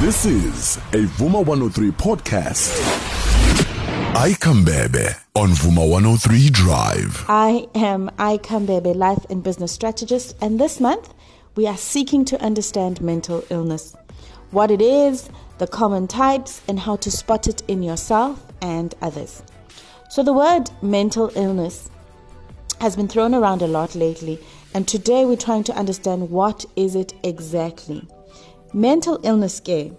This 0.00 0.26
is 0.26 0.76
a 0.92 1.06
Vuma 1.18 1.44
103 1.44 1.90
podcast. 1.90 2.70
Ica 4.14 4.54
Mbebe 4.54 5.16
on 5.34 5.48
Vuma 5.48 5.90
103 5.90 6.50
Drive. 6.50 7.24
I 7.26 7.66
am 7.74 8.08
Ica 8.16 8.64
Mbebe, 8.64 8.94
life 8.94 9.26
and 9.28 9.42
business 9.42 9.72
strategist, 9.72 10.36
and 10.40 10.60
this 10.60 10.78
month 10.78 11.12
we 11.56 11.66
are 11.66 11.76
seeking 11.76 12.24
to 12.26 12.40
understand 12.40 13.00
mental 13.00 13.42
illness, 13.50 13.96
what 14.52 14.70
it 14.70 14.80
is, 14.80 15.30
the 15.58 15.66
common 15.66 16.06
types, 16.06 16.62
and 16.68 16.78
how 16.78 16.94
to 16.94 17.10
spot 17.10 17.48
it 17.48 17.64
in 17.66 17.82
yourself 17.82 18.40
and 18.62 18.94
others. 19.02 19.42
So, 20.10 20.22
the 20.22 20.32
word 20.32 20.70
mental 20.80 21.32
illness 21.34 21.90
has 22.80 22.94
been 22.94 23.08
thrown 23.08 23.34
around 23.34 23.62
a 23.62 23.66
lot 23.66 23.96
lately, 23.96 24.38
and 24.74 24.86
today 24.86 25.24
we're 25.24 25.36
trying 25.36 25.64
to 25.64 25.74
understand 25.74 26.30
what 26.30 26.64
is 26.76 26.94
it 26.94 27.14
exactly. 27.24 28.06
Mental 28.74 29.18
illness 29.22 29.60
care 29.60 29.90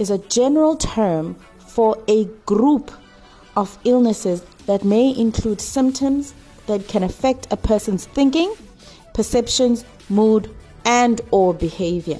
is 0.00 0.10
a 0.10 0.18
general 0.18 0.74
term 0.74 1.36
for 1.58 1.96
a 2.08 2.24
group 2.46 2.90
of 3.56 3.78
illnesses 3.84 4.42
that 4.66 4.84
may 4.84 5.16
include 5.16 5.60
symptoms 5.60 6.34
that 6.66 6.88
can 6.88 7.04
affect 7.04 7.46
a 7.52 7.56
person's 7.56 8.06
thinking, 8.06 8.52
perceptions, 9.14 9.84
mood, 10.08 10.52
and 10.84 11.20
or 11.30 11.54
behavior. 11.54 12.18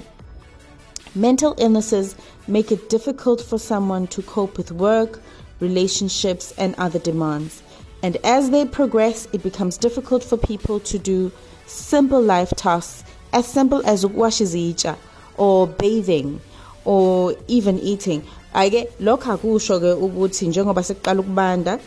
Mental 1.17 1.57
illnesses 1.59 2.15
make 2.47 2.71
it 2.71 2.89
difficult 2.89 3.41
for 3.41 3.59
someone 3.59 4.07
to 4.07 4.23
cope 4.23 4.57
with 4.57 4.71
work, 4.71 5.21
relationships, 5.59 6.55
and 6.59 6.77
other 6.77 7.01
demands. 7.01 7.61
And 8.05 8.19
as 8.23 8.51
they 8.51 8.65
progress, 8.67 9.27
it 9.33 9.43
becomes 9.43 9.77
difficult 9.77 10.23
for 10.23 10.37
people 10.37 10.79
to 10.79 10.97
do 10.97 11.33
simple 11.67 12.23
life 12.23 12.51
tasks 12.51 13.03
as 13.33 13.49
simple 13.49 13.85
as 13.85 14.07
wash 14.07 14.39
izitsha 14.39 14.97
or 15.39 15.67
bathing 15.67 16.41
or 16.85 17.35
even 17.47 17.79
eating. 17.79 18.23
Ake 18.55 18.89
lokho 19.01 19.33
akusho 19.33 19.81
ke 19.81 20.01
ukuthi 20.01 20.49
njengoba 20.49 20.83
seqala 20.83 21.21
ukubanda 21.21 21.79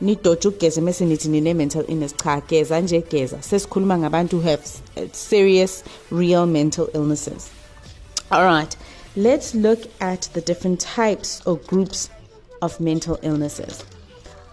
nidoje 0.00 0.48
ukugeza 0.48 0.82
mase 0.82 1.04
nithi 1.04 1.28
nine 1.28 1.54
mental 1.54 1.84
illness. 1.88 2.14
Cha 2.16 2.40
geza 2.40 2.80
nje 2.80 3.02
geza. 3.10 3.36
Sesikhuluma 3.36 3.98
ngabantu 3.98 4.40
who 4.40 4.40
have 4.40 4.66
serious 5.12 5.84
real 6.10 6.46
mental 6.46 6.88
illnesses. 6.94 7.50
All 8.30 8.44
right 8.44 8.76
let's 9.16 9.54
look 9.54 9.80
at 10.00 10.22
the 10.32 10.40
different 10.40 10.80
types 10.80 11.40
or 11.46 11.56
groups 11.58 12.10
of 12.62 12.80
mental 12.80 13.18
illnesses. 13.22 13.84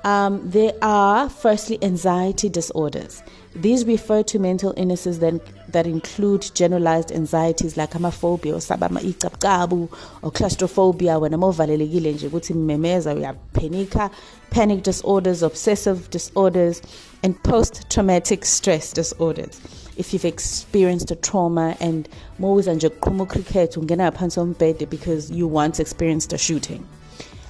Um, 0.03 0.49
there 0.49 0.73
are, 0.81 1.29
firstly, 1.29 1.77
anxiety 1.83 2.49
disorders. 2.49 3.21
These 3.55 3.85
refer 3.85 4.23
to 4.23 4.39
mental 4.39 4.73
illnesses 4.75 5.19
that, 5.19 5.41
that 5.71 5.87
include 5.87 6.51
generalized 6.53 7.11
anxieties 7.11 7.77
like 7.77 7.91
amophobia 7.91 8.53
or 8.53 8.61
sabama 8.61 9.01
icapcabu 9.01 9.89
or 10.21 10.31
claustrophobia 10.31 11.19
when 11.19 11.33
amovalelekile 11.33 12.11
nje 12.13 12.27
ukuthi 12.27 12.53
mmemeza 12.53 13.13
uyaphenika 13.13 14.09
panic 14.49 14.83
disorders 14.83 15.43
obsessive 15.43 15.99
disorders 16.11 16.81
and 17.23 17.35
post-traumatic 17.43 18.45
stress 18.45 18.93
disorders 18.93 19.61
if 19.97 20.13
you've 20.13 20.27
experienced 20.27 21.11
a 21.11 21.15
trauma 21.15 21.75
and 21.79 22.09
mawuza 22.39 22.73
nje 22.73 22.89
kuqhuma 22.89 23.25
cricket 23.25 23.77
ungena 23.77 24.11
phansi 24.11 24.35
sombhede 24.35 24.85
because 24.85 25.33
you 25.33 25.55
once 25.55 25.81
experienced 25.81 26.33
a 26.33 26.37
shooting 26.37 26.81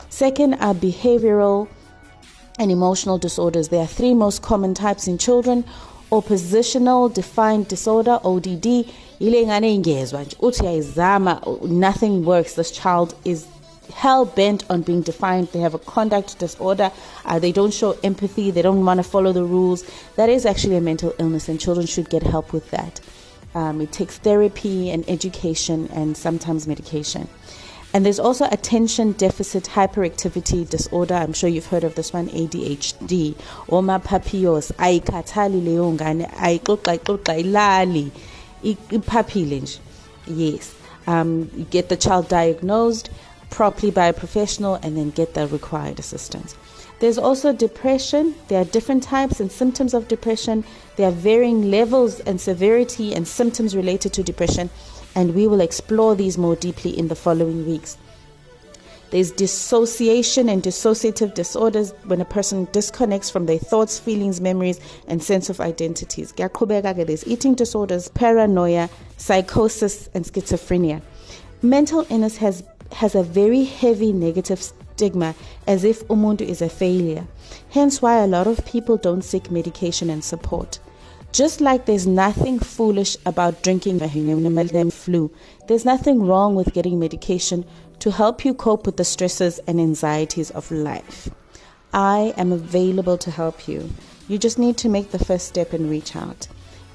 second 0.10 0.54
are 0.54 0.74
behavioral 0.74 1.68
and 2.60 2.72
emotional 2.72 3.18
disorders. 3.18 3.70
There 3.70 3.82
are 3.82 3.88
three 3.88 4.14
most 4.14 4.42
common 4.42 4.74
types 4.74 5.08
in 5.08 5.18
children 5.18 5.66
oppositional 6.12 7.10
defiant 7.10 7.70
disorder 7.70 8.20
ODD 8.24 8.66
ile 9.20 9.46
ngane 9.46 9.74
ingezwa 9.76 10.24
nje. 10.24 10.36
Uthi 10.42 10.64
uyayizama 10.64 11.42
nothing 11.64 12.26
works. 12.26 12.54
This 12.56 12.72
child 12.72 13.16
is 13.24 13.46
hell 13.96 14.26
bent 14.26 14.64
on 14.70 14.82
being 14.82 15.02
defiant 15.02 15.52
they 15.52 15.62
have 15.62 15.76
a 15.76 15.80
conduct 15.80 16.40
disorder. 16.40 16.92
Uh, 17.26 17.40
they 17.40 17.52
don't 17.52 17.74
show 17.74 17.96
empathy. 18.04 18.52
They 18.52 18.62
don't 18.62 18.86
want 18.86 18.98
to 19.00 19.04
follow 19.04 19.34
the 19.34 19.44
rules. 19.44 19.84
That 20.16 20.30
is 20.30 20.46
actually 20.46 20.78
a 20.78 20.82
mental 20.82 21.14
illness 21.20 21.50
and 21.50 21.60
children 21.60 21.88
should 21.88 22.10
get 22.10 22.24
help 22.24 22.54
with 22.54 22.70
that. 22.72 23.02
Um, 23.54 23.82
it 23.82 23.92
takes 23.92 24.18
therapy 24.18 24.90
and 24.90 25.04
education 25.10 25.90
and 25.94 26.16
sometimes 26.16 26.68
medication 26.68 27.28
and 27.94 28.06
there's 28.06 28.20
also 28.20 28.48
attention 28.52 29.12
deficit 29.14 29.66
hyperactivity 29.66 30.70
disorder. 30.70 31.16
I'm 31.16 31.34
sure 31.34 31.50
you've 31.50 31.68
heard 31.68 31.84
of 31.84 31.96
this 31.96 32.14
one, 32.14 32.30
ADHD. 32.30 33.36
Oma 33.70 34.00
papillos, 34.00 34.72
ayikhathali 34.78 35.62
leyo 35.62 35.98
ngane, 35.98 36.30
ilali. 37.44 38.12
Yes. 40.28 40.76
Um, 41.08 41.66
get 41.70 41.90
the 41.90 41.98
child 41.98 42.30
diagnosed 42.30 43.10
properly 43.50 43.92
by 43.92 44.08
a 44.08 44.14
professional 44.14 44.76
and 44.76 44.96
then 44.96 45.10
get 45.10 45.34
the 45.34 45.48
required 45.48 46.00
assistance. 46.00 46.56
There's 47.00 47.18
also 47.18 47.52
depression. 47.52 48.36
There 48.48 48.62
are 48.62 48.66
different 48.66 49.04
types 49.04 49.40
and 49.40 49.52
symptoms 49.52 49.94
of 49.94 50.08
depression. 50.08 50.64
There 50.96 51.10
are 51.10 51.12
varying 51.12 51.72
levels 51.72 52.20
and 52.22 52.40
severity 52.40 53.14
and 53.14 53.28
symptoms 53.28 53.76
related 53.76 54.14
to 54.14 54.24
depression 54.24 54.70
and 55.16 55.36
we 55.36 55.48
will 55.48 55.62
explore 55.62 56.16
these 56.16 56.38
more 56.38 56.56
deeply 56.56 56.98
in 56.98 57.08
the 57.08 57.16
following 57.16 57.66
weeks. 57.66 57.98
There's 59.12 59.32
dissociation 59.32 60.48
and 60.48 60.64
dissociative 60.64 61.34
disorders 61.34 61.92
when 62.06 62.22
a 62.22 62.26
person 62.26 62.70
disconnects 62.72 63.30
from 63.30 63.46
their 63.46 63.58
thoughts, 63.58 64.00
feelings, 64.00 64.40
memories, 64.40 64.80
and 65.06 65.22
sense 65.22 65.50
of 65.50 65.60
identities. 65.60 66.32
There's 66.32 67.28
eating 67.28 67.56
disorders, 67.56 68.08
paranoia, 68.08 68.90
psychosis, 69.18 70.10
and 70.14 70.24
schizophrenia. 70.24 71.02
Mental 71.62 72.08
illness 72.10 72.38
has, 72.38 72.64
has 72.94 73.14
a 73.14 73.22
very 73.22 73.66
heavy 73.66 74.14
negative 74.14 74.62
stigma 74.62 75.36
as 75.68 75.84
if 75.84 76.08
umuntu 76.08 76.42
is 76.42 76.62
a 76.62 76.70
failure. 76.70 77.28
Hence 77.72 78.02
why 78.02 78.24
a 78.24 78.28
lot 78.28 78.48
of 78.48 78.66
people 78.66 78.96
don't 78.96 79.24
seek 79.24 79.52
medication 79.52 80.10
and 80.10 80.24
support. 80.24 80.80
Just 81.32 81.62
like 81.62 81.86
there's 81.86 82.06
nothing 82.06 82.60
foolish 82.60 83.16
about 83.26 83.64
drinking 83.64 84.00
flu, 84.92 85.32
there's 85.68 85.86
nothing 85.86 86.26
wrong 86.26 86.56
with 86.56 86.74
getting 86.74 87.00
medication 87.00 87.64
to 88.00 88.12
help 88.12 88.44
you 88.44 88.54
cope 88.54 88.86
with 88.86 88.98
the 88.98 89.06
stresses 89.06 89.60
and 89.66 89.80
anxieties 89.80 90.52
of 90.52 90.70
life. 90.72 91.30
I 91.94 92.34
am 92.36 92.52
available 92.52 93.18
to 93.18 93.32
help 93.32 93.68
you. 93.68 93.90
You 94.28 94.38
just 94.38 94.60
need 94.60 94.76
to 94.78 94.90
make 94.90 95.12
the 95.12 95.24
first 95.24 95.48
step 95.48 95.72
and 95.72 95.90
reach 95.90 96.16
out. 96.18 96.48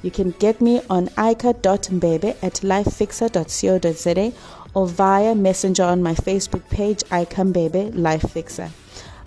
You 0.02 0.10
can 0.10 0.32
get 0.32 0.60
me 0.60 0.82
on 0.90 1.08
ika.mbebe 1.16 2.36
at 2.42 2.60
lifefixer.co.za 2.62 4.32
or 4.74 4.86
via 4.86 5.34
messenger 5.34 5.84
on 5.84 6.02
my 6.02 6.14
Facebook 6.14 6.68
page, 6.68 7.02
Ica 7.04 7.52
Mbebe 7.52 7.96
Life 7.96 8.30
Fixer. 8.30 8.70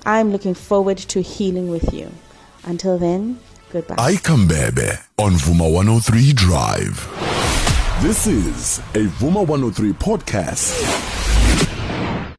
I'm 0.06 0.31
looking 0.31 0.53
forward 0.53 0.97
to 1.00 1.22
healing 1.22 1.70
with 1.70 1.91
you. 1.94 2.12
Until 2.64 3.00
then, 3.00 3.40
Goodbye. 3.72 4.13
Ica 4.13 4.38
Mbebe 4.38 4.97
on 5.18 5.34
Vuma 5.38 5.66
103 5.68 6.34
Drive. 6.34 7.07
This 8.02 8.25
is 8.28 8.80
a 8.96 9.06
Vuma 9.19 9.46
103 9.46 9.94
podcast. 9.94 10.74